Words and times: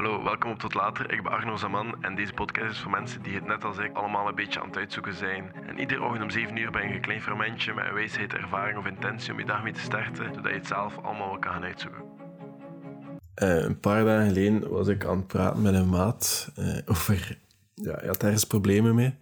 Hallo, 0.00 0.22
welkom 0.22 0.50
op 0.50 0.58
Tot 0.58 0.74
Later. 0.74 1.12
Ik 1.12 1.22
ben 1.22 1.32
Arno 1.32 1.56
Zaman 1.56 2.02
en 2.02 2.14
deze 2.14 2.32
podcast 2.32 2.70
is 2.70 2.78
voor 2.78 2.90
mensen 2.90 3.22
die 3.22 3.34
het 3.34 3.46
net 3.46 3.64
als 3.64 3.78
ik 3.78 3.96
allemaal 3.96 4.28
een 4.28 4.34
beetje 4.34 4.60
aan 4.60 4.66
het 4.66 4.76
uitzoeken 4.76 5.14
zijn. 5.14 5.52
En 5.66 5.78
iedere 5.78 6.02
ochtend 6.02 6.22
om 6.22 6.30
7 6.30 6.56
uur 6.56 6.70
ben 6.70 6.88
je 6.88 6.94
een 6.94 7.00
klein 7.00 7.22
fermentje 7.22 7.74
met 7.74 7.84
een 7.86 7.94
wijsheid, 7.94 8.32
ervaring 8.32 8.78
of 8.78 8.86
intentie 8.86 9.32
om 9.32 9.38
je 9.38 9.44
dag 9.44 9.62
mee 9.62 9.72
te 9.72 9.80
starten, 9.80 10.34
zodat 10.34 10.50
je 10.50 10.58
het 10.58 10.66
zelf 10.66 10.98
allemaal 10.98 11.28
wel 11.28 11.38
kan 11.38 11.52
gaan 11.52 11.64
uitzoeken. 11.64 12.02
Uh, 13.42 13.62
een 13.62 13.80
paar 13.80 14.04
dagen 14.04 14.26
geleden 14.26 14.70
was 14.70 14.88
ik 14.88 15.04
aan 15.04 15.16
het 15.16 15.26
praten 15.26 15.62
met 15.62 15.74
een 15.74 15.88
maat 15.88 16.52
uh, 16.58 16.78
over... 16.86 17.38
Ja, 17.74 17.94
hij 17.94 18.06
had 18.06 18.22
ergens 18.22 18.44
problemen 18.44 18.94
mee. 18.94 19.14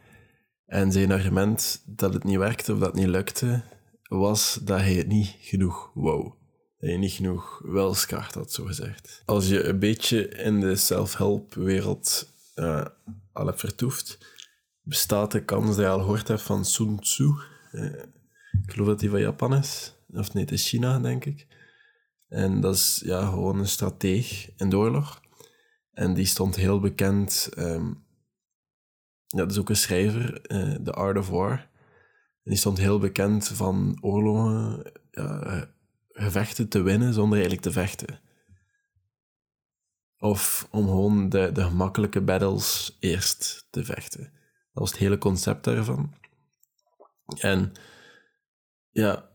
En 0.66 0.92
zijn 0.92 1.12
argument 1.12 1.82
dat 1.86 2.14
het 2.14 2.24
niet 2.24 2.38
werkte 2.38 2.72
of 2.72 2.78
dat 2.78 2.88
het 2.88 3.00
niet 3.00 3.14
lukte, 3.14 3.62
was 4.02 4.54
dat 4.54 4.80
hij 4.80 4.94
het 4.94 5.08
niet 5.08 5.36
genoeg 5.40 5.90
wou 5.94 6.32
dat 6.78 6.90
je 6.90 6.96
niet 6.96 7.12
genoeg 7.12 7.60
wilskracht 7.64 8.34
had, 8.34 8.52
zo 8.52 8.64
gezegd. 8.64 9.22
Als 9.24 9.48
je 9.48 9.64
een 9.64 9.78
beetje 9.78 10.28
in 10.28 10.60
de 10.60 10.76
self-help-wereld 10.76 12.32
uh, 12.54 12.86
al 13.32 13.46
hebt 13.46 13.60
vertoefd, 13.60 14.18
bestaat 14.82 15.32
de 15.32 15.44
kans 15.44 15.66
dat 15.66 15.76
je 15.76 15.88
al 15.88 15.98
gehoord 15.98 16.28
hebt 16.28 16.42
van 16.42 16.64
Sun 16.64 17.00
Tzu. 17.00 17.32
Uh, 17.72 17.84
ik 18.64 18.72
geloof 18.72 18.86
dat 18.88 19.00
hij 19.00 19.10
van 19.10 19.20
Japan 19.20 19.54
is. 19.54 19.94
Of 20.12 20.34
nee, 20.34 20.44
het 20.44 20.52
is 20.52 20.68
China, 20.68 20.98
denk 20.98 21.24
ik. 21.24 21.46
En 22.28 22.60
dat 22.60 22.74
is 22.74 23.02
ja, 23.04 23.26
gewoon 23.26 23.58
een 23.58 23.68
strateeg 23.68 24.50
in 24.56 24.68
de 24.68 24.76
oorlog. 24.76 25.20
En 25.92 26.14
die 26.14 26.26
stond 26.26 26.56
heel 26.56 26.80
bekend... 26.80 27.48
Um, 27.58 28.06
ja, 29.26 29.38
dat 29.38 29.50
is 29.50 29.58
ook 29.58 29.68
een 29.68 29.76
schrijver, 29.76 30.52
uh, 30.52 30.74
The 30.74 30.92
Art 30.92 31.18
of 31.18 31.28
War. 31.28 31.50
En 32.42 32.50
die 32.50 32.56
stond 32.56 32.78
heel 32.78 32.98
bekend 32.98 33.48
van 33.48 33.98
oorlogen... 34.00 34.92
gevechten 36.18 36.68
te 36.68 36.82
winnen 36.82 37.14
zonder 37.14 37.38
eigenlijk 37.38 37.62
te 37.62 37.72
vechten. 37.72 38.20
Of 40.18 40.68
om 40.70 40.86
gewoon 40.86 41.28
de, 41.28 41.50
de 41.52 41.62
gemakkelijke 41.62 42.20
battles 42.20 42.96
eerst 43.00 43.66
te 43.70 43.84
vechten. 43.84 44.22
Dat 44.22 44.30
was 44.72 44.90
het 44.90 44.98
hele 44.98 45.18
concept 45.18 45.64
daarvan. 45.64 46.14
En 47.38 47.72
ja, 48.90 49.28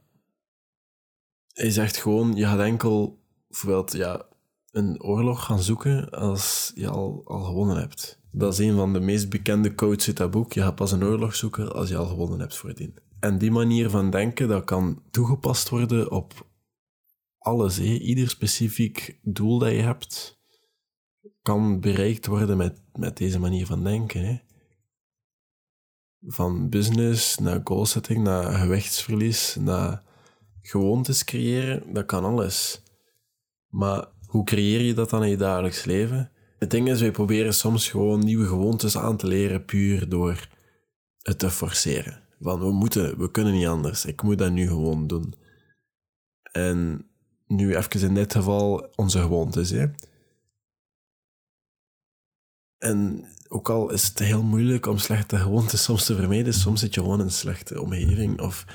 hij 1.53 1.69
zegt 1.69 1.97
gewoon, 1.97 2.35
je 2.35 2.45
gaat 2.45 2.59
enkel 2.59 3.21
bijvoorbeeld 3.47 3.91
ja, 3.91 4.25
een 4.71 5.03
oorlog 5.03 5.45
gaan 5.45 5.61
zoeken 5.61 6.09
als 6.09 6.71
je 6.75 6.89
al, 6.89 7.21
al 7.25 7.43
gewonnen 7.43 7.77
hebt. 7.77 8.19
Dat 8.31 8.53
is 8.53 8.59
een 8.59 8.75
van 8.75 8.93
de 8.93 8.99
meest 8.99 9.29
bekende 9.29 9.73
quotes 9.73 10.07
uit 10.07 10.17
dat 10.17 10.31
boek. 10.31 10.53
Je 10.53 10.61
gaat 10.61 10.75
pas 10.75 10.91
een 10.91 11.03
oorlog 11.03 11.35
zoeken 11.35 11.73
als 11.73 11.89
je 11.89 11.97
al 11.97 12.05
gewonnen 12.05 12.39
hebt 12.39 12.57
voordien. 12.57 12.95
En 13.19 13.37
die 13.37 13.51
manier 13.51 13.89
van 13.89 14.09
denken, 14.09 14.47
dat 14.47 14.63
kan 14.63 15.01
toegepast 15.11 15.69
worden 15.69 16.11
op 16.11 16.45
alles, 17.43 17.79
ieder 17.79 18.29
specifiek 18.29 19.19
doel 19.21 19.59
dat 19.59 19.71
je 19.71 19.81
hebt, 19.81 20.39
kan 21.41 21.79
bereikt 21.79 22.25
worden 22.25 22.57
met, 22.57 22.81
met 22.93 23.17
deze 23.17 23.39
manier 23.39 23.65
van 23.65 23.83
denken. 23.83 24.41
Van 26.25 26.69
business 26.69 27.37
naar 27.37 27.61
goalsetting, 27.63 28.23
naar 28.23 28.53
gewichtsverlies, 28.53 29.55
naar 29.55 30.03
gewoontes 30.61 31.23
creëren, 31.23 31.93
dat 31.93 32.05
kan 32.05 32.23
alles. 32.23 32.81
Maar 33.67 34.07
hoe 34.25 34.43
creëer 34.43 34.81
je 34.81 34.93
dat 34.93 35.09
dan 35.09 35.23
in 35.23 35.29
je 35.29 35.37
dagelijks 35.37 35.85
leven? 35.85 36.31
Het 36.59 36.71
ding 36.71 36.89
is, 36.89 37.01
wij 37.01 37.11
proberen 37.11 37.53
soms 37.53 37.89
gewoon 37.89 38.19
nieuwe 38.19 38.45
gewoontes 38.45 38.97
aan 38.97 39.17
te 39.17 39.27
leren 39.27 39.65
puur 39.65 40.09
door 40.09 40.47
het 41.21 41.39
te 41.39 41.49
forceren. 41.49 42.21
Van 42.39 42.59
we 42.59 42.71
moeten, 42.71 43.17
we 43.17 43.31
kunnen 43.31 43.53
niet 43.53 43.67
anders. 43.67 44.05
Ik 44.05 44.21
moet 44.21 44.37
dat 44.37 44.51
nu 44.51 44.67
gewoon 44.67 45.07
doen. 45.07 45.33
En 46.51 47.07
nu 47.55 47.75
even 47.75 48.01
in 48.01 48.13
dit 48.13 48.33
geval 48.33 48.87
onze 48.95 49.19
gewoontes. 49.19 49.69
Hè. 49.69 49.85
En 52.77 53.25
ook 53.47 53.69
al 53.69 53.91
is 53.91 54.07
het 54.07 54.19
heel 54.19 54.43
moeilijk 54.43 54.85
om 54.85 54.97
slechte 54.97 55.37
gewoontes 55.37 55.83
soms 55.83 56.05
te 56.05 56.15
vermijden, 56.15 56.53
soms 56.53 56.79
zit 56.79 56.93
je 56.93 57.01
gewoon 57.01 57.19
in 57.19 57.25
een 57.25 57.31
slechte 57.31 57.81
omgeving 57.81 58.41
of 58.41 58.65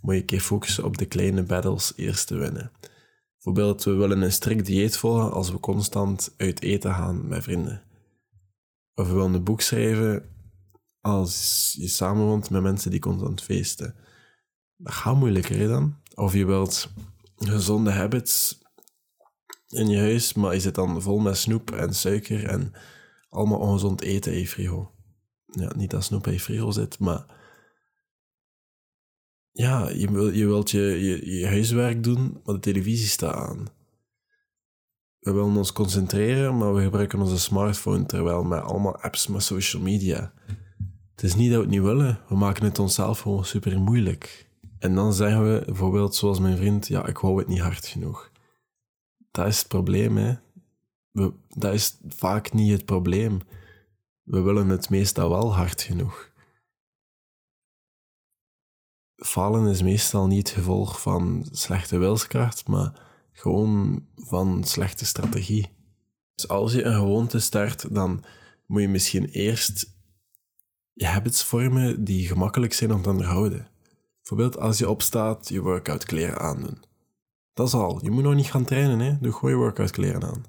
moet 0.00 0.14
je 0.14 0.20
een 0.20 0.26
keer 0.26 0.40
focussen 0.40 0.84
op 0.84 0.98
de 0.98 1.06
kleine 1.06 1.42
battles 1.42 1.92
eerst 1.96 2.26
te 2.26 2.36
winnen. 2.36 2.72
Bijvoorbeeld, 3.34 3.84
we 3.84 3.92
willen 3.92 4.22
een 4.22 4.32
strikt 4.32 4.66
dieet 4.66 4.96
volgen 4.96 5.32
als 5.32 5.50
we 5.50 5.60
constant 5.60 6.34
uit 6.36 6.62
eten 6.62 6.94
gaan 6.94 7.28
met 7.28 7.42
vrienden. 7.42 7.82
Of 8.94 9.06
we 9.06 9.14
willen 9.14 9.34
een 9.34 9.44
boek 9.44 9.60
schrijven 9.60 10.24
als 11.00 11.74
je 11.78 11.88
samenwoont 11.88 12.50
met 12.50 12.62
mensen 12.62 12.90
die 12.90 13.00
constant 13.00 13.42
feesten. 13.42 13.94
Dat 14.76 14.92
gaat 14.92 15.16
moeilijker 15.16 15.68
dan. 15.68 15.96
Of 16.14 16.32
je 16.34 16.46
wilt 16.46 16.92
gezonde 17.48 17.90
habits 17.90 18.58
in 19.68 19.88
je 19.88 19.98
huis, 19.98 20.34
maar 20.34 20.54
je 20.54 20.60
zit 20.60 20.74
dan 20.74 21.02
vol 21.02 21.18
met 21.18 21.36
snoep 21.36 21.70
en 21.70 21.94
suiker 21.94 22.44
en 22.44 22.72
allemaal 23.28 23.58
ongezond 23.58 24.00
eten 24.00 24.32
in 24.32 24.38
je 24.38 24.48
frigo. 24.48 24.92
Ja, 25.46 25.72
niet 25.76 25.90
dat 25.90 26.04
snoep 26.04 26.26
in 26.26 26.32
je 26.32 26.40
frigo 26.40 26.70
zit, 26.70 26.98
maar 26.98 27.38
ja, 29.50 29.88
je, 29.88 30.10
wil, 30.10 30.30
je 30.32 30.46
wilt 30.46 30.70
je, 30.70 30.80
je, 30.80 31.38
je 31.38 31.46
huiswerk 31.46 32.04
doen, 32.04 32.40
maar 32.44 32.54
de 32.54 32.60
televisie 32.60 33.08
staat 33.08 33.34
aan. 33.34 33.66
We 35.18 35.32
willen 35.32 35.56
ons 35.56 35.72
concentreren, 35.72 36.56
maar 36.58 36.74
we 36.74 36.82
gebruiken 36.82 37.20
onze 37.20 37.38
smartphone 37.38 38.06
terwijl 38.06 38.42
met 38.44 38.62
allemaal 38.62 38.96
apps 38.96 39.26
met 39.26 39.42
social 39.42 39.82
media. 39.82 40.32
Het 41.14 41.22
is 41.22 41.34
niet 41.34 41.50
dat 41.50 41.58
we 41.58 41.64
het 41.64 41.74
niet 41.74 41.82
willen, 41.82 42.20
we 42.28 42.36
maken 42.36 42.64
het 42.64 42.78
onszelf 42.78 43.20
gewoon 43.20 43.44
super 43.44 43.80
moeilijk. 43.80 44.49
En 44.80 44.94
dan 44.94 45.12
zeggen 45.12 45.52
we 45.52 45.62
bijvoorbeeld, 45.64 46.14
zoals 46.14 46.38
mijn 46.38 46.56
vriend, 46.56 46.88
ja, 46.88 47.06
ik 47.06 47.16
hou 47.16 47.38
het 47.38 47.48
niet 47.48 47.60
hard 47.60 47.86
genoeg. 47.86 48.32
Dat 49.30 49.46
is 49.46 49.58
het 49.58 49.68
probleem, 49.68 50.16
hè. 50.16 50.34
Dat 51.48 51.74
is 51.74 51.98
vaak 52.08 52.52
niet 52.52 52.70
het 52.70 52.84
probleem. 52.84 53.40
We 54.22 54.40
willen 54.40 54.68
het 54.68 54.90
meestal 54.90 55.28
wel 55.28 55.54
hard 55.54 55.82
genoeg. 55.82 56.32
Falen 59.16 59.66
is 59.66 59.82
meestal 59.82 60.26
niet 60.26 60.48
het 60.48 60.58
gevolg 60.58 61.00
van 61.00 61.46
slechte 61.50 61.98
wilskracht, 61.98 62.68
maar 62.68 63.08
gewoon 63.32 64.06
van 64.14 64.64
slechte 64.64 65.04
strategie. 65.04 65.68
Dus 66.34 66.48
als 66.48 66.72
je 66.72 66.82
een 66.82 66.94
gewoonte 66.94 67.38
start, 67.38 67.94
dan 67.94 68.24
moet 68.66 68.80
je 68.80 68.88
misschien 68.88 69.24
eerst 69.24 69.94
je 70.92 71.06
habits 71.06 71.44
vormen 71.44 72.04
die 72.04 72.26
gemakkelijk 72.26 72.72
zijn 72.72 72.92
om 72.92 73.02
te 73.02 73.08
onderhouden. 73.08 73.68
Bijvoorbeeld 74.20 74.58
als 74.58 74.78
je 74.78 74.90
opstaat, 74.90 75.48
je 75.48 75.60
workout 75.60 76.04
kleren 76.04 76.38
aandoen. 76.38 76.82
Dat 77.52 77.66
is 77.66 77.74
al. 77.74 78.02
Je 78.02 78.10
moet 78.10 78.22
nog 78.22 78.34
niet 78.34 78.50
gaan 78.50 78.64
trainen, 78.64 78.98
hè. 78.98 79.18
Doe 79.20 79.32
gewoon 79.32 79.50
je 79.50 79.56
workout 79.56 79.90
kleren 79.90 80.24
aan. 80.24 80.44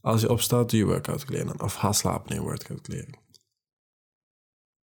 Als 0.00 0.20
je 0.20 0.30
opstaat, 0.30 0.70
doe 0.70 0.78
je 0.78 0.86
workout 0.86 1.24
kleren 1.24 1.48
aan. 1.48 1.62
Of 1.62 1.74
ga 1.74 1.92
slapen 1.92 2.36
in 2.36 2.42
workout 2.42 2.80
kleren. 2.80 3.18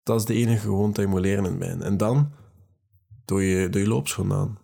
Dat 0.03 0.19
is 0.19 0.25
de 0.25 0.33
enige 0.33 0.59
gewoonte 0.59 0.94
die 0.94 1.09
je 1.09 1.16
moet 1.16 1.22
leren 1.22 1.45
in 1.45 1.57
mijn. 1.57 1.81
En 1.81 1.97
dan 1.97 2.31
doe 3.25 3.44
je, 3.44 3.69
doe 3.69 3.81
je 3.81 3.88
loopschoenen 3.88 4.38
aan. 4.38 4.59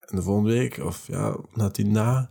En 0.00 0.16
de 0.16 0.22
volgende 0.22 0.50
week, 0.50 0.78
of 0.78 1.06
ja, 1.06 1.36
na 1.54 1.70
tien 1.70 1.92
dagen, 1.92 2.30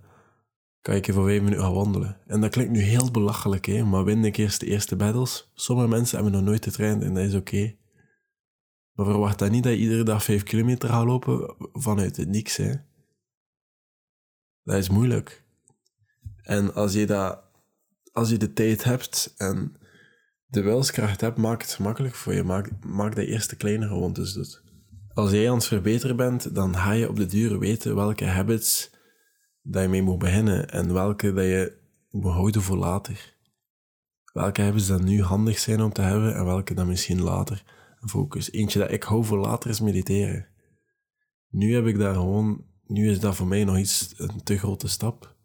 kan 0.81 0.95
je 0.95 1.13
voor 1.13 1.25
vijf 1.25 1.41
minuten 1.41 1.63
gaan 1.63 1.73
wandelen. 1.73 2.17
En 2.28 2.41
dat 2.41 2.51
klinkt 2.51 2.72
nu 2.72 2.79
heel 2.79 3.11
belachelijk, 3.11 3.66
hè, 3.66 3.84
maar 3.84 4.03
win 4.03 4.25
ik 4.25 4.38
eerst 4.38 4.59
de 4.59 4.66
eerste 4.66 4.95
battles. 4.95 5.51
Sommige 5.53 5.88
mensen 5.88 6.16
hebben 6.16 6.34
nog 6.34 6.44
nooit 6.44 6.63
getraind 6.63 7.03
en 7.03 7.13
dat 7.13 7.23
is 7.23 7.35
oké. 7.35 7.75
Maar 8.95 9.06
verwacht 9.06 9.39
dan 9.39 9.51
niet 9.51 9.63
dat 9.63 9.73
je 9.73 9.79
iedere 9.79 10.03
dag 10.03 10.23
vijf 10.23 10.44
kilometer 10.44 10.89
gaat 10.89 11.06
lopen 11.06 11.56
vanuit 11.73 12.17
het 12.17 12.28
niks. 12.28 12.57
Hè. 12.57 12.73
Dat 14.63 14.78
is 14.78 14.89
moeilijk. 14.89 15.44
En 16.41 16.73
als 16.73 16.94
je, 16.94 17.05
dat, 17.05 17.44
als 18.11 18.29
je 18.29 18.38
de 18.38 18.53
tijd 18.53 18.84
hebt 18.84 19.34
en 19.38 19.75
de 20.45 20.61
wilskracht 20.61 21.22
hebt, 21.22 21.38
maak 21.38 21.61
het 21.61 21.73
gemakkelijk 21.73 22.16
voor 22.16 22.34
je. 22.34 22.44
Maak, 22.44 22.69
maak 22.85 23.16
de 23.16 23.25
eerste 23.25 23.55
kleine 23.55 23.88
gewoontes 23.88 24.34
doet. 24.34 24.63
Als 25.13 25.31
jij 25.31 25.50
aan 25.50 25.55
het 25.55 25.66
verbeteren 25.66 26.16
bent, 26.16 26.55
dan 26.55 26.75
ga 26.75 26.91
je 26.91 27.09
op 27.09 27.16
de 27.16 27.25
duur 27.25 27.59
weten 27.59 27.95
welke 27.95 28.25
habits 28.25 28.91
dat 29.61 29.81
je 29.81 29.88
mee 29.88 30.01
moet 30.01 30.19
beginnen 30.19 30.69
en 30.69 30.94
welke 30.94 31.34
dat 31.34 31.45
je 31.45 31.78
moet 32.09 32.31
houden 32.31 32.61
voor 32.61 32.78
later. 32.78 33.34
Welke 34.34 34.61
habits 34.61 34.87
dan 34.87 35.03
nu 35.03 35.22
handig 35.22 35.59
zijn 35.59 35.81
om 35.81 35.93
te 35.93 36.02
hebben 36.02 36.35
en 36.35 36.46
welke 36.46 36.73
dan 36.73 36.87
misschien 36.87 37.22
later 37.22 37.64
focus. 38.09 38.52
Eentje 38.52 38.79
dat 38.79 38.91
ik 38.91 39.03
hou 39.03 39.25
voor 39.25 39.37
later 39.37 39.69
is 39.69 39.79
mediteren. 39.79 40.47
Nu 41.49 41.73
heb 41.73 41.85
ik 41.85 41.97
daar 41.97 42.13
gewoon, 42.13 42.66
nu 42.84 43.09
is 43.09 43.19
dat 43.19 43.35
voor 43.35 43.47
mij 43.47 43.63
nog 43.63 43.78
iets, 43.78 44.13
een 44.17 44.43
te 44.43 44.57
grote 44.57 44.87
stap. 44.87 45.35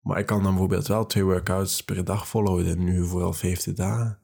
Maar 0.00 0.18
ik 0.18 0.26
kan 0.26 0.42
dan 0.42 0.50
bijvoorbeeld 0.50 0.86
wel 0.86 1.06
twee 1.06 1.24
workouts 1.24 1.84
per 1.84 2.04
dag 2.04 2.28
volhouden, 2.28 2.84
nu 2.84 3.06
vooral 3.06 3.32
50 3.32 3.74
dagen. 3.74 4.18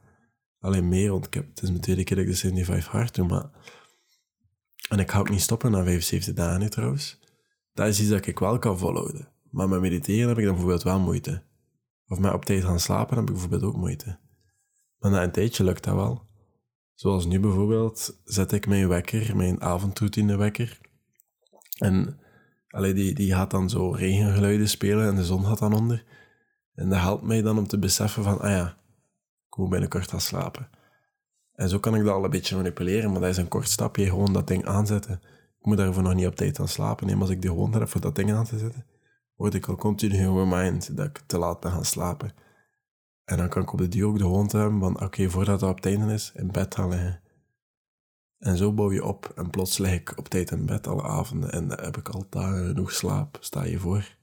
Alleen 0.59 0.89
meer, 0.89 1.11
want 1.11 1.27
ik 1.27 1.35
het 1.35 1.63
is 1.63 1.69
mijn 1.69 1.81
tweede 1.81 2.05
keer 2.05 2.17
dat 2.17 2.27
ik 2.27 2.31
de 2.31 2.39
75 2.39 2.93
hard 2.93 3.15
doe, 3.15 3.27
maar... 3.27 3.51
En 4.89 4.99
ik 4.99 5.11
ga 5.11 5.19
ook 5.19 5.31
niet 5.31 5.41
stoppen 5.41 5.71
na 5.71 5.83
75 5.85 6.35
dagen, 6.35 6.71
trouwens. 6.71 7.21
Dat 7.73 7.87
is 7.87 8.01
iets 8.01 8.09
dat 8.09 8.27
ik 8.27 8.39
wel 8.39 8.59
kan 8.59 8.79
volhouden. 8.79 9.29
Maar 9.51 9.69
met 9.69 9.81
mediteren 9.81 10.29
heb 10.29 10.39
ik 10.39 10.45
dan 10.45 10.53
bijvoorbeeld 10.53 10.83
wel 10.83 11.01
moeite. 11.01 11.43
Of 12.09 12.19
met 12.19 12.33
op 12.33 12.45
tijd 12.45 12.65
gaan 12.65 12.81
slapen 12.81 13.17
heb 13.17 13.27
ik 13.27 13.33
bijvoorbeeld 13.33 13.63
ook 13.63 13.77
moeite. 13.77 14.19
Maar 14.99 15.11
na 15.11 15.23
een 15.23 15.33
tijdje 15.33 15.65
lukt 15.65 15.85
dat 15.85 15.95
wel. 15.95 16.27
Zoals 16.97 17.27
nu 17.27 17.41
bijvoorbeeld 17.41 18.21
zet 18.25 18.53
ik 18.53 18.67
mijn 18.67 18.89
wekker, 18.89 19.37
mijn 19.37 19.61
avondroutine 19.61 20.37
wekker. 20.37 20.81
En 21.79 22.19
allee, 22.69 22.95
die, 22.95 23.15
die 23.15 23.33
gaat 23.35 23.51
dan 23.51 23.71
zo 23.71 23.91
regengeluiden 23.91 24.69
spelen 24.69 25.09
en 25.09 25.17
de 25.17 25.25
zon 25.25 25.45
gaat 25.45 25.59
dan 25.59 25.75
onder. 25.75 26.05
En 26.75 26.89
dat 26.89 26.99
helpt 26.99 27.23
mij 27.23 27.43
dan 27.43 27.59
om 27.59 27.67
te 27.67 27.79
beseffen 27.79 28.23
van, 28.23 28.41
ah 28.41 28.51
ja, 28.51 28.77
ik 29.49 29.57
moet 29.57 29.69
binnenkort 29.69 30.11
gaan 30.11 30.21
slapen. 30.21 30.69
En 31.53 31.69
zo 31.69 31.79
kan 31.79 31.95
ik 31.95 32.05
dat 32.05 32.15
al 32.15 32.25
een 32.25 32.31
beetje 32.31 32.57
manipuleren, 32.57 33.11
maar 33.11 33.21
dat 33.21 33.31
is 33.31 33.37
een 33.37 33.49
kort 33.49 33.69
stapje, 33.69 34.05
gewoon 34.05 34.33
dat 34.33 34.49
ding 34.49 34.67
aanzetten. 34.67 35.21
Ik 35.59 35.67
moet 35.67 35.77
daarvoor 35.77 36.03
nog 36.03 36.15
niet 36.15 36.27
op 36.27 36.37
tijd 36.37 36.61
aan 36.61 36.69
slapen. 36.69 37.07
Nee, 37.07 37.15
maar 37.15 37.25
als 37.25 37.35
ik 37.35 37.43
de 37.43 37.49
gewoonte 37.49 37.79
heb 37.79 37.89
voor 37.89 38.01
dat 38.01 38.15
ding 38.15 38.33
aan 38.33 38.45
te 38.45 38.59
zetten, 38.59 38.87
word 39.35 39.55
ik 39.55 39.67
al 39.67 39.77
continu 39.77 40.17
remind 40.17 40.97
dat 40.97 41.07
ik 41.07 41.23
te 41.27 41.39
laat 41.39 41.61
ben 41.61 41.71
gaan 41.71 41.85
slapen. 41.85 42.33
En 43.27 43.37
dan 43.37 43.49
kan 43.49 43.63
ik 43.63 43.73
op 43.73 43.79
de 43.79 43.89
duur 43.89 44.07
ook 44.07 44.19
de 44.19 44.25
gewoonte 44.25 44.57
hebben 44.57 44.81
van, 44.81 45.01
oké, 45.01 45.31
voordat 45.31 45.61
het 45.61 45.71
op 45.71 45.77
het 45.77 45.87
einde 45.87 46.13
is, 46.13 46.33
in 46.35 46.53
bed 46.53 46.75
gaan 46.75 46.89
liggen. 46.89 47.21
En 48.39 48.57
zo 48.57 48.73
bouw 48.73 48.93
je 48.93 49.05
op. 49.05 49.33
En 49.35 49.51
plots 49.51 49.79
lig 49.79 49.93
ik 49.93 50.19
op 50.19 50.29
tijd 50.29 50.51
in 50.51 50.67
bed 50.67 50.87
alle 50.87 51.03
avonden 51.03 51.53
en 51.53 51.71
heb 51.71 51.97
ik 51.97 52.09
al 52.09 52.27
dagen 52.31 52.67
genoeg 52.67 52.93
slaap. 52.93 53.37
Sta 53.41 53.65
je 53.65 53.79
voor. 53.79 54.17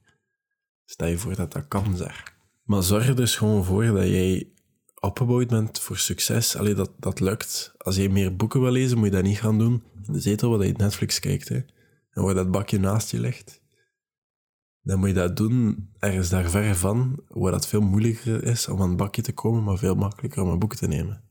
Sta 0.85 1.05
je 1.05 1.17
voor 1.17 1.35
dat 1.35 1.51
dat 1.51 1.67
kan, 1.67 1.97
zeg. 1.97 2.33
Maar 2.63 2.83
zorg 2.83 3.07
er 3.07 3.15
dus 3.15 3.35
gewoon 3.35 3.63
voor 3.63 3.85
dat 3.85 4.07
jij 4.07 4.51
opgebouwd 4.99 5.47
bent 5.47 5.79
voor 5.79 5.97
succes. 5.97 6.55
Allee, 6.55 6.73
dat, 6.73 6.91
dat 6.97 7.19
lukt. 7.19 7.73
Als 7.77 7.95
je 7.95 8.09
meer 8.09 8.35
boeken 8.35 8.61
wil 8.61 8.71
lezen, 8.71 8.97
moet 8.97 9.07
je 9.07 9.11
dat 9.13 9.23
niet 9.23 9.39
gaan 9.39 9.57
doen 9.57 9.83
in 10.07 10.13
de 10.13 10.19
zetel 10.19 10.57
waar 10.57 10.67
je 10.67 10.73
Netflix 10.77 11.19
kijkt. 11.19 11.49
Hè. 11.49 11.61
En 12.09 12.23
waar 12.23 12.33
dat 12.33 12.51
bakje 12.51 12.79
naast 12.79 13.11
je 13.11 13.19
ligt. 13.19 13.61
Dan 14.83 14.99
moet 14.99 15.07
je 15.07 15.13
dat 15.13 15.37
doen 15.37 15.89
ergens 15.99 16.29
daar 16.29 16.49
ver 16.49 16.75
van, 16.75 17.19
waar 17.27 17.51
dat 17.51 17.67
veel 17.67 17.81
moeilijker 17.81 18.43
is 18.43 18.67
om 18.67 18.81
aan 18.81 18.87
het 18.87 18.97
bakje 18.97 19.21
te 19.21 19.33
komen, 19.33 19.63
maar 19.63 19.77
veel 19.77 19.95
makkelijker 19.95 20.41
om 20.41 20.49
een 20.49 20.59
boek 20.59 20.75
te 20.75 20.87
nemen. 20.87 21.23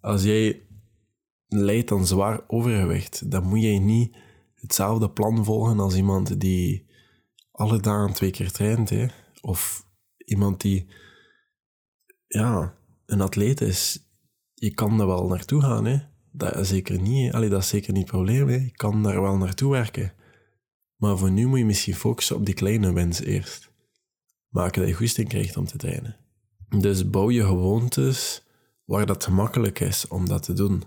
Als 0.00 0.22
jij 0.22 0.62
leidt 1.48 1.92
aan 1.92 2.06
zwaar 2.06 2.40
overgewicht, 2.46 3.30
dan 3.30 3.48
moet 3.48 3.62
je 3.62 3.68
niet 3.68 4.16
hetzelfde 4.54 5.10
plan 5.10 5.44
volgen 5.44 5.80
als 5.80 5.96
iemand 5.96 6.40
die 6.40 6.86
alle 7.50 7.80
dagen 7.80 8.14
twee 8.14 8.30
keer 8.30 8.50
traint. 8.50 8.90
Hè? 8.90 9.06
Of 9.40 9.86
iemand 10.16 10.60
die 10.60 10.86
ja, 12.26 12.74
een 13.06 13.20
atleet 13.20 13.60
is. 13.60 14.08
Je 14.54 14.70
kan 14.70 14.98
daar 14.98 15.06
wel 15.06 15.26
naartoe 15.26 15.60
gaan. 15.62 15.84
Hè? 15.84 15.98
Dat 16.32 16.56
is 16.56 16.68
zeker 16.68 17.00
niet. 17.00 17.32
Allee, 17.32 17.48
dat 17.48 17.62
is 17.62 17.68
zeker 17.68 17.92
niet 17.92 18.02
het 18.02 18.10
probleem. 18.10 18.48
Hè? 18.48 18.54
Je 18.54 18.72
kan 18.72 19.02
daar 19.02 19.22
wel 19.22 19.36
naartoe 19.36 19.70
werken. 19.70 20.12
Maar 21.04 21.18
voor 21.18 21.30
nu 21.30 21.46
moet 21.46 21.58
je 21.58 21.64
misschien 21.64 21.94
focussen 21.94 22.36
op 22.36 22.46
die 22.46 22.54
kleine 22.54 22.92
wens 22.92 23.20
eerst. 23.20 23.70
Maken 24.48 24.80
dat 24.80 24.90
je 24.90 24.96
goesting 24.96 25.28
krijgt 25.28 25.56
om 25.56 25.64
te 25.64 25.76
trainen. 25.76 26.16
Dus 26.68 27.10
bouw 27.10 27.30
je 27.30 27.44
gewoontes 27.44 28.42
waar 28.84 29.06
dat 29.06 29.24
gemakkelijk 29.24 29.80
is 29.80 30.08
om 30.08 30.28
dat 30.28 30.42
te 30.42 30.52
doen. 30.52 30.82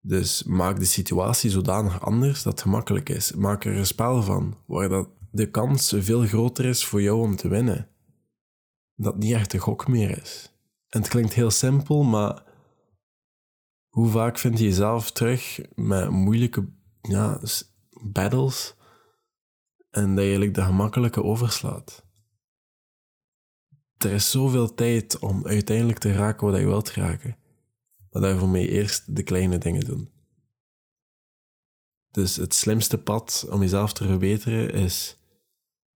Dus 0.00 0.42
maak 0.42 0.78
de 0.78 0.84
situatie 0.84 1.50
zodanig 1.50 2.00
anders 2.00 2.42
dat 2.42 2.52
het 2.52 2.62
gemakkelijk 2.62 3.08
is. 3.08 3.32
Maak 3.32 3.64
er 3.64 3.76
een 3.76 3.86
spel 3.86 4.22
van, 4.22 4.56
waar 4.66 4.88
dat 4.88 5.08
de 5.30 5.50
kans 5.50 5.94
veel 5.96 6.26
groter 6.26 6.64
is 6.64 6.84
voor 6.84 7.02
jou 7.02 7.20
om 7.20 7.36
te 7.36 7.48
winnen. 7.48 7.88
Dat 8.94 9.16
niet 9.16 9.32
echt 9.32 9.52
een 9.52 9.60
gok 9.60 9.88
meer 9.88 10.22
is. 10.22 10.52
En 10.88 11.00
het 11.00 11.08
klinkt 11.08 11.34
heel 11.34 11.50
simpel, 11.50 12.02
maar 12.02 12.42
hoe 13.88 14.08
vaak 14.08 14.38
vind 14.38 14.58
je 14.58 14.64
jezelf 14.64 15.10
terug 15.10 15.60
met 15.74 16.10
moeilijke 16.10 16.68
ja, 17.00 17.40
battles 18.02 18.74
en 19.96 20.08
dat 20.08 20.14
je 20.14 20.20
eigenlijk 20.20 20.54
de 20.54 20.62
gemakkelijke 20.62 21.22
overslaat? 21.22 22.04
Er 23.96 24.12
is 24.12 24.30
zoveel 24.30 24.74
tijd 24.74 25.18
om 25.18 25.46
uiteindelijk 25.46 25.98
te 25.98 26.12
raken 26.12 26.46
wat 26.46 26.60
je 26.60 26.66
wilt 26.66 26.90
raken. 26.90 27.36
Maar 28.10 28.22
daarvoor 28.22 28.48
moet 28.48 28.58
je 28.58 28.68
eerst 28.68 29.16
de 29.16 29.22
kleine 29.22 29.58
dingen 29.58 29.84
doen. 29.84 30.10
Dus 32.10 32.36
het 32.36 32.54
slimste 32.54 32.98
pad 32.98 33.46
om 33.50 33.60
jezelf 33.60 33.92
te 33.92 34.06
verbeteren 34.06 34.72
is 34.72 35.18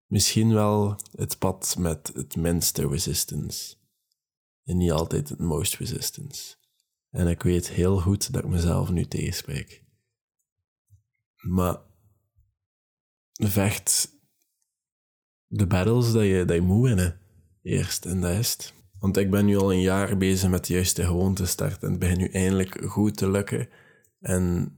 misschien 0.06 0.53
wel 0.53 0.96
het 1.14 1.38
pad 1.38 1.76
met 1.79 2.11
het 2.14 2.37
minste 2.37 2.88
resistance. 2.88 3.76
En 4.64 4.76
niet 4.76 4.93
altijd 4.93 5.29
het 5.29 5.38
most 5.38 5.76
resistance. 5.76 6.56
En 7.11 7.26
ik 7.26 7.43
weet 7.43 7.69
heel 7.69 8.00
goed 8.00 8.32
dat 8.32 8.44
ik 8.44 8.50
mezelf 8.50 8.91
nu 8.91 9.06
tegenspreek. 9.06 9.85
Maar 11.37 11.88
vecht 13.49 14.19
de 15.47 15.67
battles 15.67 16.13
dat 16.13 16.25
je, 16.25 16.45
dat 16.45 16.57
je 16.57 16.63
moet 16.63 16.87
winnen. 16.87 17.21
Eerst 17.63 18.05
en 18.05 18.21
dat 18.21 18.37
het. 18.37 18.75
Want 18.99 19.17
ik 19.17 19.31
ben 19.31 19.45
nu 19.45 19.57
al 19.57 19.73
een 19.73 19.81
jaar 19.81 20.17
bezig 20.17 20.51
met 20.51 20.67
de 20.67 20.73
juiste 20.73 21.05
gewoonte 21.05 21.47
start 21.47 21.83
en 21.83 21.91
het 21.91 21.99
begint 21.99 22.19
nu 22.19 22.29
eindelijk 22.29 22.85
goed 22.85 23.17
te 23.17 23.31
lukken. 23.31 23.69
En 24.21 24.75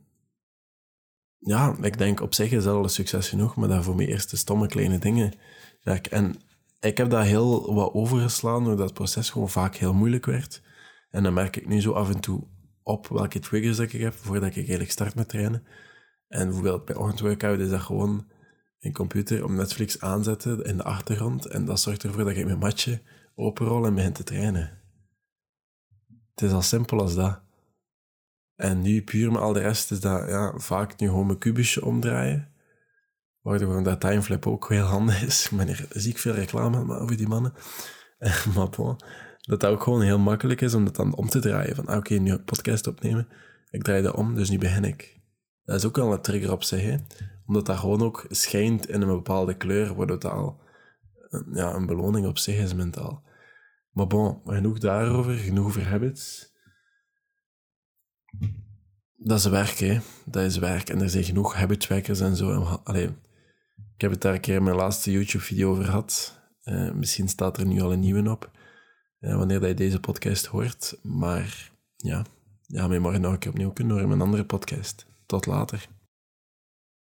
ja, 1.38 1.76
ik 1.81 1.99
denk 1.99 2.20
op 2.20 2.35
zich 2.35 2.50
is 2.50 2.64
dat 2.64 2.75
al 2.75 2.88
succes 2.88 3.29
genoeg, 3.29 3.56
maar 3.56 3.69
daarvoor 3.69 3.97
mijn 3.97 4.09
eerste 4.09 4.37
stomme 4.37 4.67
kleine 4.67 4.99
dingen 4.99 5.32
werk. 5.82 6.06
En 6.06 6.35
ik 6.81 6.97
heb 6.97 7.11
daar 7.11 7.25
heel 7.25 7.75
wat 7.75 7.94
overgeslaan, 7.94 8.64
doordat 8.64 8.85
het 8.85 8.94
proces 8.94 9.31
gewoon 9.31 9.50
vaak 9.50 9.75
heel 9.75 9.94
moeilijk 9.94 10.26
werd. 10.26 10.62
En 11.11 11.23
dan 11.23 11.35
merk 11.35 11.56
ik 11.56 11.67
nu 11.67 11.81
zo 11.81 11.93
af 11.93 12.14
en 12.14 12.20
toe 12.20 12.47
op 12.82 13.09
welke 13.09 13.38
triggers 13.38 13.76
dat 13.76 13.93
ik 13.93 14.00
heb 14.00 14.14
voordat 14.14 14.49
ik 14.49 14.56
eigenlijk 14.56 14.91
start 14.91 15.14
met 15.14 15.29
trainen. 15.29 15.67
En 16.29 16.44
bijvoorbeeld 16.44 16.85
bij 16.85 16.97
ochtendworkout 16.97 17.61
is 17.61 17.70
dat 17.70 17.81
gewoon 17.81 18.26
een 18.82 18.93
computer 18.93 19.44
om 19.44 19.55
Netflix 19.55 20.00
aanzetten 20.00 20.64
in 20.64 20.76
de 20.76 20.82
achtergrond. 20.82 21.46
En 21.46 21.64
dat 21.64 21.81
zorgt 21.81 22.02
ervoor 22.02 22.25
dat 22.25 22.37
ik 22.37 22.44
mijn 22.44 22.58
matje 22.58 23.00
openrol 23.34 23.87
en 23.87 23.94
begin 23.94 24.12
te 24.12 24.25
trainen. 24.25 24.81
Het 26.31 26.43
is 26.43 26.52
al 26.52 26.62
simpel 26.62 27.00
als 27.00 27.14
dat. 27.14 27.40
En 28.56 28.81
nu 28.81 29.02
puur 29.02 29.32
met 29.32 29.40
al 29.40 29.52
de 29.52 29.61
rest 29.61 29.90
is 29.90 30.00
dat 30.00 30.29
ja, 30.29 30.58
vaak 30.58 31.00
nu 31.00 31.06
gewoon 31.06 31.26
mijn 31.26 31.38
kubusje 31.38 31.84
omdraaien. 31.84 32.49
Waardoor 33.40 33.82
dat 33.82 34.00
timeflip 34.00 34.46
ook 34.46 34.69
heel 34.69 34.85
handig 34.85 35.23
is. 35.23 35.49
Ik 35.50 35.56
ben 35.56 35.67
hier 35.67 35.87
ziek 35.90 36.19
veel 36.19 36.35
reclame 36.35 36.99
over 36.99 37.17
die 37.17 37.28
mannen. 37.28 37.52
maar 38.55 38.69
bon, 38.69 38.96
dat 39.40 39.61
dat 39.61 39.73
ook 39.73 39.82
gewoon 39.82 40.02
heel 40.02 40.19
makkelijk 40.19 40.61
is 40.61 40.75
om 40.75 40.85
dat 40.85 40.96
dan 40.96 41.14
om 41.14 41.28
te 41.28 41.40
draaien. 41.40 41.75
Van 41.75 41.87
ah, 41.87 41.96
oké, 41.96 42.14
nu 42.14 42.31
een 42.31 42.44
podcast 42.44 42.87
opnemen. 42.87 43.28
Ik 43.70 43.82
draai 43.82 44.02
dat 44.02 44.14
om, 44.14 44.35
dus 44.35 44.50
nu 44.50 44.58
begin 44.58 44.85
ik. 44.85 45.20
Dat 45.64 45.76
is 45.76 45.85
ook 45.85 45.96
wel 45.96 46.12
een 46.12 46.20
trigger 46.20 46.52
op 46.52 46.62
zich. 46.62 46.82
Hè? 46.82 46.96
Omdat 47.46 47.66
dat 47.66 47.78
gewoon 47.78 48.02
ook 48.02 48.26
schijnt 48.28 48.88
in 48.88 49.00
een 49.00 49.08
bepaalde 49.08 49.56
kleur, 49.56 49.94
waardoor 49.94 50.18
dat 50.18 50.32
al 50.32 50.60
ja, 51.52 51.74
een 51.74 51.86
beloning 51.86 52.26
op 52.26 52.38
zich 52.38 52.58
is 52.58 52.74
mentaal. 52.74 53.22
Maar 53.90 54.06
bon, 54.06 54.40
genoeg 54.44 54.78
daarover, 54.78 55.34
genoeg 55.34 55.66
over 55.66 55.88
habits. 55.88 56.52
Dat 59.16 59.38
is 59.38 59.46
werk, 59.46 59.78
hè. 59.78 59.98
Dat 60.24 60.44
is 60.44 60.58
werk. 60.58 60.88
En 60.88 61.00
er 61.00 61.10
zijn 61.10 61.24
genoeg 61.24 61.54
habitwekkers 61.54 62.20
en 62.20 62.36
zo. 62.36 62.80
Allee, 62.84 63.06
ik 63.94 64.00
heb 64.00 64.10
het 64.10 64.20
daar 64.20 64.34
een 64.34 64.40
keer 64.40 64.56
in 64.56 64.62
mijn 64.62 64.76
laatste 64.76 65.10
YouTube-video 65.10 65.70
over 65.70 65.84
gehad. 65.84 66.40
Uh, 66.64 66.92
misschien 66.92 67.28
staat 67.28 67.58
er 67.58 67.66
nu 67.66 67.80
al 67.80 67.92
een 67.92 68.00
nieuwe 68.00 68.30
op, 68.30 68.50
uh, 69.20 69.37
wanneer 69.37 69.66
je 69.66 69.75
deze 69.75 70.00
podcast 70.00 70.46
hoort. 70.46 70.99
Maar 71.02 71.70
ja, 71.96 72.25
ja 72.66 72.88
mij 72.88 72.99
morgen 72.99 73.20
nog 73.20 73.32
een 73.32 73.38
keer 73.38 73.50
opnieuw 73.50 73.72
kunnen 73.72 73.92
horen 73.92 74.11
in 74.11 74.16
mijn 74.16 74.28
andere 74.28 74.46
podcast. 74.46 75.06
Tot 75.26 75.46
later. 75.46 76.01